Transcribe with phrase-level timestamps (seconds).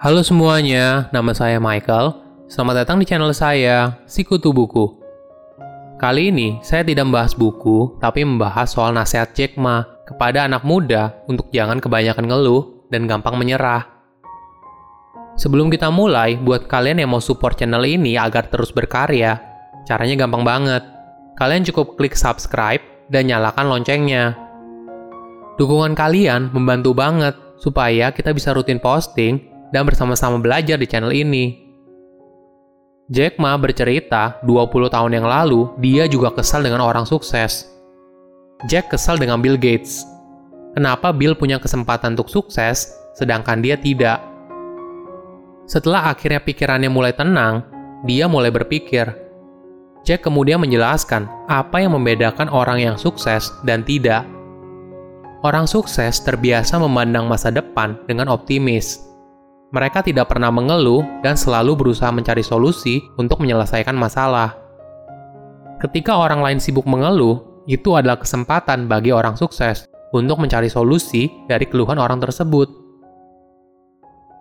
[0.00, 2.16] Halo semuanya, nama saya Michael.
[2.48, 4.96] Selamat datang di channel saya, Sikutu Buku.
[6.00, 11.20] Kali ini, saya tidak membahas buku, tapi membahas soal nasihat Jack Ma kepada anak muda
[11.28, 13.84] untuk jangan kebanyakan ngeluh dan gampang menyerah.
[15.36, 19.36] Sebelum kita mulai, buat kalian yang mau support channel ini agar terus berkarya,
[19.84, 20.80] caranya gampang banget.
[21.36, 22.80] Kalian cukup klik subscribe
[23.12, 24.32] dan nyalakan loncengnya.
[25.60, 31.70] Dukungan kalian membantu banget supaya kita bisa rutin posting dan bersama-sama belajar di channel ini.
[33.10, 37.66] Jack Ma bercerita 20 tahun yang lalu dia juga kesal dengan orang sukses.
[38.70, 40.06] Jack kesal dengan Bill Gates.
[40.78, 44.22] Kenapa Bill punya kesempatan untuk sukses, sedangkan dia tidak?
[45.66, 47.66] Setelah akhirnya pikirannya mulai tenang,
[48.06, 49.10] dia mulai berpikir.
[50.06, 54.22] Jack kemudian menjelaskan apa yang membedakan orang yang sukses dan tidak.
[55.42, 59.09] Orang sukses terbiasa memandang masa depan dengan optimis
[59.70, 64.58] mereka tidak pernah mengeluh dan selalu berusaha mencari solusi untuk menyelesaikan masalah.
[65.78, 71.70] Ketika orang lain sibuk mengeluh, itu adalah kesempatan bagi orang sukses untuk mencari solusi dari
[71.70, 72.66] keluhan orang tersebut.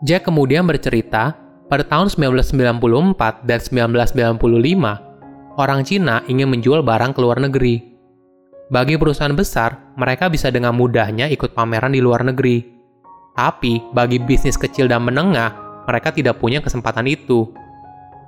[0.00, 1.36] Jack kemudian bercerita,
[1.68, 7.84] pada tahun 1994 dan 1995, orang Cina ingin menjual barang ke luar negeri.
[8.72, 12.77] Bagi perusahaan besar, mereka bisa dengan mudahnya ikut pameran di luar negeri
[13.38, 15.54] tapi bagi bisnis kecil dan menengah,
[15.86, 17.46] mereka tidak punya kesempatan itu.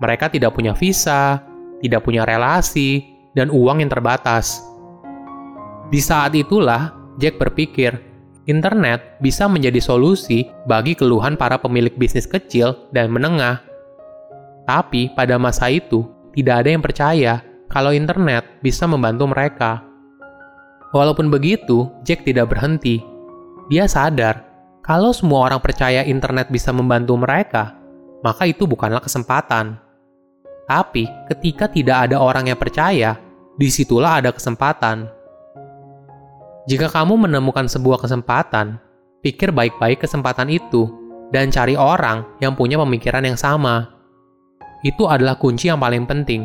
[0.00, 1.44] Mereka tidak punya visa,
[1.84, 3.04] tidak punya relasi,
[3.36, 4.64] dan uang yang terbatas.
[5.92, 8.00] Di saat itulah, Jack berpikir,
[8.48, 13.60] internet bisa menjadi solusi bagi keluhan para pemilik bisnis kecil dan menengah.
[14.64, 19.84] Tapi pada masa itu, tidak ada yang percaya kalau internet bisa membantu mereka.
[20.96, 23.04] Walaupun begitu, Jack tidak berhenti.
[23.68, 24.53] Dia sadar
[24.84, 27.72] kalau semua orang percaya internet bisa membantu mereka,
[28.20, 29.80] maka itu bukanlah kesempatan.
[30.68, 33.16] Tapi ketika tidak ada orang yang percaya,
[33.56, 35.08] di situlah ada kesempatan.
[36.68, 38.76] Jika kamu menemukan sebuah kesempatan,
[39.24, 40.92] pikir baik-baik kesempatan itu
[41.32, 43.88] dan cari orang yang punya pemikiran yang sama.
[44.84, 46.44] Itu adalah kunci yang paling penting.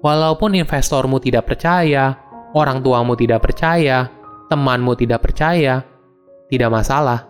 [0.00, 2.16] Walaupun investormu tidak percaya,
[2.56, 4.08] orang tuamu tidak percaya,
[4.48, 5.84] temanmu tidak percaya,
[6.52, 7.26] tidak masalah.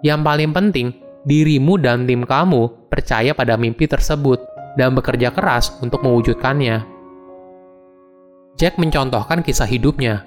[0.00, 0.88] Yang paling penting,
[1.28, 4.40] dirimu dan tim kamu percaya pada mimpi tersebut
[4.74, 6.82] dan bekerja keras untuk mewujudkannya.
[8.58, 10.26] Jack mencontohkan kisah hidupnya.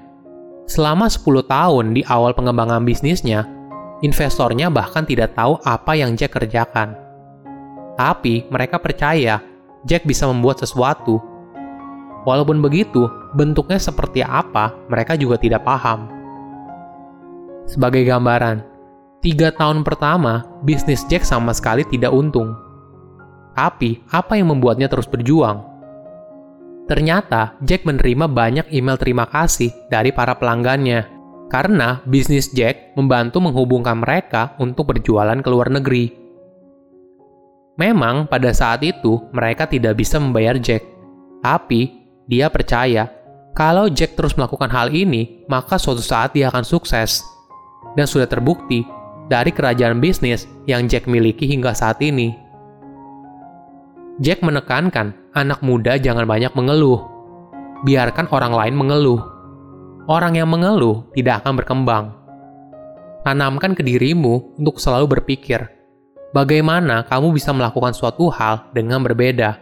[0.66, 3.46] Selama 10 tahun di awal pengembangan bisnisnya,
[4.00, 6.96] investornya bahkan tidak tahu apa yang Jack kerjakan.
[8.00, 9.44] Tapi mereka percaya
[9.84, 11.20] Jack bisa membuat sesuatu.
[12.24, 16.23] Walaupun begitu, bentuknya seperti apa mereka juga tidak paham.
[17.64, 18.60] Sebagai gambaran,
[19.24, 22.52] tiga tahun pertama, bisnis Jack sama sekali tidak untung.
[23.56, 25.64] Tapi, apa yang membuatnya terus berjuang?
[26.92, 31.08] Ternyata, Jack menerima banyak email terima kasih dari para pelanggannya,
[31.48, 36.12] karena bisnis Jack membantu menghubungkan mereka untuk berjualan ke luar negeri.
[37.80, 40.84] Memang, pada saat itu mereka tidak bisa membayar Jack,
[41.40, 41.96] tapi
[42.28, 43.08] dia percaya
[43.56, 47.33] kalau Jack terus melakukan hal ini, maka suatu saat dia akan sukses
[47.94, 48.86] dan sudah terbukti
[49.32, 52.36] dari kerajaan bisnis yang Jack miliki hingga saat ini.
[54.22, 57.02] Jack menekankan anak muda jangan banyak mengeluh.
[57.84, 59.22] Biarkan orang lain mengeluh.
[60.06, 62.06] Orang yang mengeluh tidak akan berkembang.
[63.24, 65.64] Tanamkan ke dirimu untuk selalu berpikir,
[66.36, 69.56] bagaimana kamu bisa melakukan suatu hal dengan berbeda.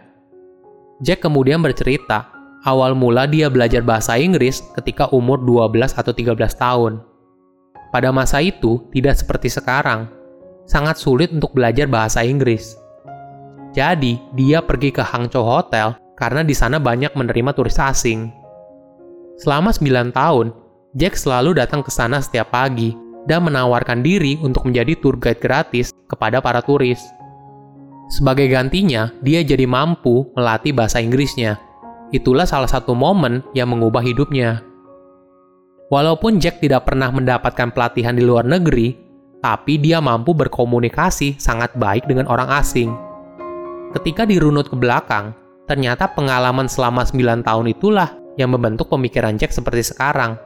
[0.98, 2.26] Jack kemudian bercerita,
[2.66, 7.11] awal mula dia belajar bahasa Inggris ketika umur 12 atau 13 tahun
[7.92, 10.08] pada masa itu tidak seperti sekarang.
[10.64, 12.74] Sangat sulit untuk belajar bahasa Inggris.
[13.76, 18.32] Jadi, dia pergi ke Hangzhou Hotel karena di sana banyak menerima turis asing.
[19.36, 20.46] Selama 9 tahun,
[20.92, 22.92] Jack selalu datang ke sana setiap pagi
[23.24, 27.00] dan menawarkan diri untuk menjadi tour guide gratis kepada para turis.
[28.12, 31.56] Sebagai gantinya, dia jadi mampu melatih bahasa Inggrisnya.
[32.12, 34.60] Itulah salah satu momen yang mengubah hidupnya.
[35.92, 38.96] Walaupun Jack tidak pernah mendapatkan pelatihan di luar negeri,
[39.44, 42.96] tapi dia mampu berkomunikasi sangat baik dengan orang asing.
[43.92, 45.36] Ketika dirunut ke belakang,
[45.68, 48.08] ternyata pengalaman selama 9 tahun itulah
[48.40, 50.40] yang membentuk pemikiran Jack seperti sekarang.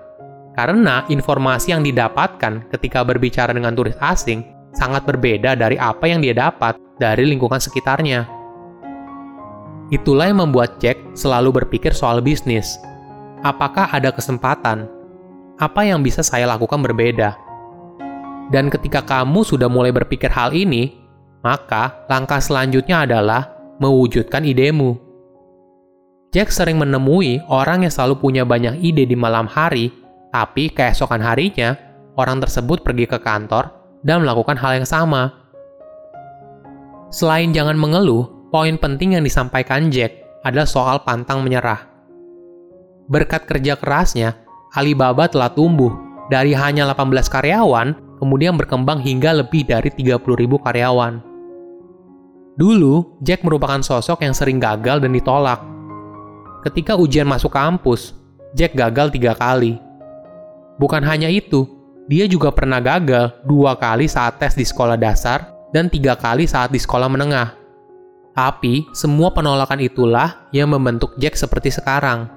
[0.59, 4.43] Karena informasi yang didapatkan ketika berbicara dengan turis asing
[4.75, 8.27] sangat berbeda dari apa yang dia dapat dari lingkungan sekitarnya.
[9.95, 12.83] Itulah yang membuat Jack selalu berpikir soal bisnis.
[13.47, 14.96] Apakah ada kesempatan
[15.57, 17.37] apa yang bisa saya lakukan berbeda.
[18.53, 21.07] Dan ketika kamu sudah mulai berpikir hal ini,
[21.47, 24.99] Maka, langkah selanjutnya adalah mewujudkan idemu.
[26.35, 29.95] Jack sering menemui orang yang selalu punya banyak ide di malam hari,
[30.35, 31.79] tapi keesokan harinya,
[32.19, 33.71] orang tersebut pergi ke kantor
[34.03, 35.31] dan melakukan hal yang sama.
[37.15, 41.87] Selain jangan mengeluh, poin penting yang disampaikan Jack adalah soal pantang menyerah.
[43.07, 44.35] Berkat kerja kerasnya,
[44.77, 45.89] Alibaba telah tumbuh
[46.29, 50.21] dari hanya 18 karyawan, kemudian berkembang hingga lebih dari 30.000
[50.61, 51.25] karyawan.
[52.61, 55.65] Dulu, Jack merupakan sosok yang sering gagal dan ditolak.
[56.61, 58.17] Ketika ujian masuk kampus,
[58.53, 59.81] Jack gagal tiga kali.
[60.77, 61.65] Bukan hanya itu,
[62.05, 66.69] dia juga pernah gagal dua kali saat tes di sekolah dasar dan tiga kali saat
[66.69, 67.57] di sekolah menengah.
[68.37, 72.29] Tapi, semua penolakan itulah yang membentuk Jack seperti sekarang.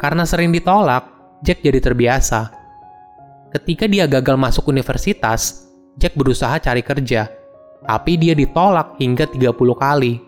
[0.00, 1.13] Karena sering ditolak,
[1.44, 2.48] Jack jadi terbiasa.
[3.52, 5.68] Ketika dia gagal masuk universitas,
[6.00, 7.28] Jack berusaha cari kerja,
[7.84, 10.24] tapi dia ditolak hingga 30 kali.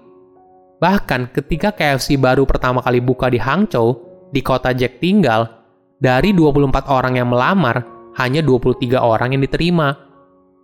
[0.76, 3.96] Bahkan ketika KFC baru pertama kali buka di Hangzhou,
[4.28, 5.48] di kota Jack tinggal,
[5.96, 7.80] dari 24 orang yang melamar,
[8.20, 9.96] hanya 23 orang yang diterima.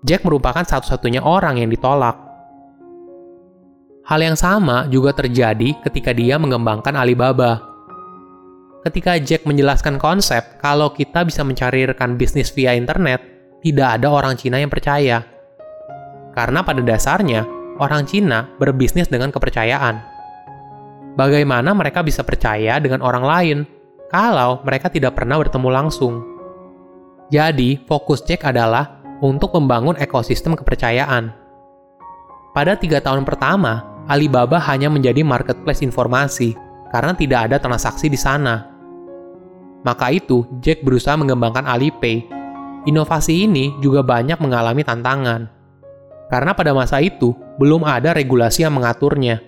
[0.05, 2.13] Jack merupakan satu-satunya orang yang ditolak.
[4.05, 7.72] Hal yang sama juga terjadi ketika dia mengembangkan Alibaba
[8.83, 13.23] ketika Jack menjelaskan konsep kalau kita bisa mencari rekan bisnis via internet,
[13.63, 15.23] tidak ada orang Cina yang percaya.
[16.35, 17.47] Karena pada dasarnya,
[17.79, 20.03] orang Cina berbisnis dengan kepercayaan.
[21.15, 23.59] Bagaimana mereka bisa percaya dengan orang lain
[24.11, 26.15] kalau mereka tidak pernah bertemu langsung?
[27.29, 31.33] Jadi, fokus Jack adalah untuk membangun ekosistem kepercayaan.
[32.53, 36.53] Pada tiga tahun pertama, Alibaba hanya menjadi marketplace informasi
[36.93, 38.72] karena tidak ada transaksi di sana.
[39.83, 42.27] Maka itu, Jack berusaha mengembangkan Alipay.
[42.87, 45.51] Inovasi ini juga banyak mengalami tantangan.
[46.31, 49.43] Karena pada masa itu, belum ada regulasi yang mengaturnya.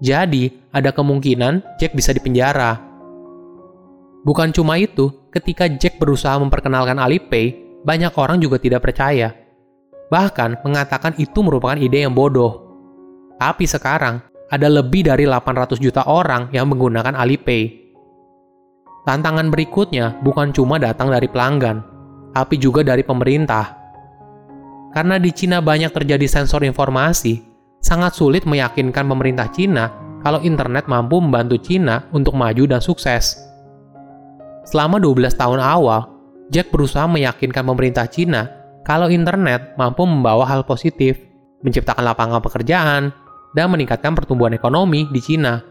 [0.00, 2.80] Jadi, ada kemungkinan Jack bisa dipenjara.
[4.24, 9.32] Bukan cuma itu, ketika Jack berusaha memperkenalkan Alipay, banyak orang juga tidak percaya.
[10.10, 12.68] Bahkan mengatakan itu merupakan ide yang bodoh.
[13.40, 14.20] Tapi sekarang,
[14.50, 17.79] ada lebih dari 800 juta orang yang menggunakan Alipay.
[19.08, 21.80] Tantangan berikutnya bukan cuma datang dari pelanggan,
[22.36, 23.76] tapi juga dari pemerintah.
[24.90, 27.40] Karena di Cina banyak terjadi sensor informasi,
[27.80, 29.88] sangat sulit meyakinkan pemerintah Cina
[30.20, 33.40] kalau internet mampu membantu Cina untuk maju dan sukses.
[34.68, 36.20] Selama 12 tahun awal,
[36.50, 38.50] Jack berusaha meyakinkan pemerintah Cina
[38.82, 41.16] kalau internet mampu membawa hal positif,
[41.62, 43.02] menciptakan lapangan pekerjaan,
[43.54, 45.62] dan meningkatkan pertumbuhan ekonomi di Cina.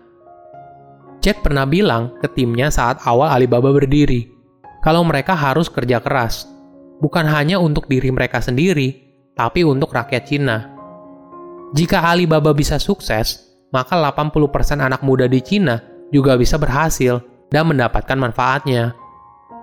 [1.19, 4.31] Jack pernah bilang ke timnya saat awal Alibaba berdiri,
[4.79, 6.47] kalau mereka harus kerja keras,
[7.03, 8.95] bukan hanya untuk diri mereka sendiri,
[9.35, 10.71] tapi untuk rakyat Cina.
[11.75, 13.43] Jika Alibaba bisa sukses,
[13.75, 17.19] maka 80% anak muda di Cina juga bisa berhasil
[17.51, 18.95] dan mendapatkan manfaatnya.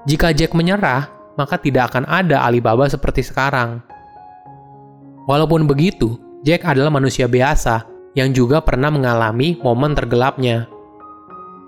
[0.05, 1.09] Jika Jack menyerah,
[1.41, 3.81] maka tidak akan ada Alibaba seperti sekarang.
[5.27, 10.76] Walaupun begitu, Jack adalah manusia biasa yang juga pernah mengalami momen tergelapnya.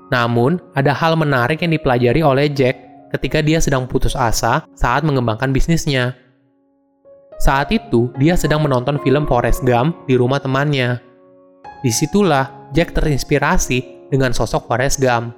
[0.09, 2.81] Namun, ada hal menarik yang dipelajari oleh Jack
[3.13, 6.17] ketika dia sedang putus asa saat mengembangkan bisnisnya.
[7.39, 10.99] Saat itu, dia sedang menonton film Forrest Gump di rumah temannya.
[11.85, 15.37] Di situlah Jack terinspirasi dengan sosok Forrest Gump.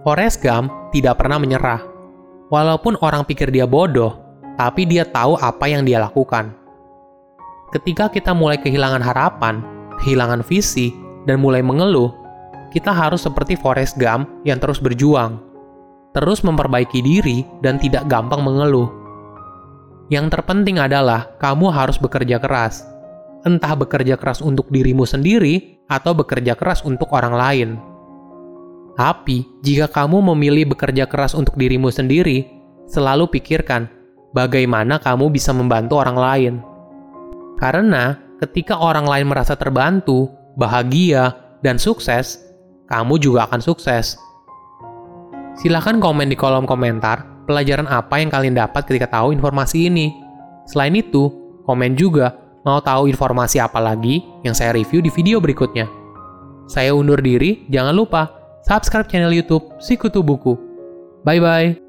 [0.00, 1.82] Forrest Gump tidak pernah menyerah.
[2.48, 4.16] Walaupun orang pikir dia bodoh,
[4.56, 6.54] tapi dia tahu apa yang dia lakukan.
[7.74, 9.60] Ketika kita mulai kehilangan harapan,
[9.98, 10.94] kehilangan visi,
[11.26, 12.12] dan mulai mengeluh,
[12.74, 15.38] kita harus seperti Forrest Gump yang terus berjuang,
[16.10, 18.90] terus memperbaiki diri dan tidak gampang mengeluh.
[20.10, 22.82] Yang terpenting adalah kamu harus bekerja keras.
[23.46, 27.70] Entah bekerja keras untuk dirimu sendiri atau bekerja keras untuk orang lain.
[28.98, 32.46] Tapi, jika kamu memilih bekerja keras untuk dirimu sendiri,
[32.90, 33.86] selalu pikirkan
[34.34, 36.54] bagaimana kamu bisa membantu orang lain.
[37.60, 42.43] Karena ketika orang lain merasa terbantu, bahagia, dan sukses,
[42.90, 44.18] kamu juga akan sukses.
[45.54, 50.10] Silahkan komen di kolom komentar pelajaran apa yang kalian dapat ketika tahu informasi ini.
[50.66, 51.30] Selain itu,
[51.68, 55.86] komen juga mau tahu informasi apa lagi yang saya review di video berikutnya.
[56.64, 58.32] Saya undur diri, jangan lupa
[58.64, 60.56] subscribe channel YouTube Sikutu Buku.
[61.22, 61.83] Bye bye.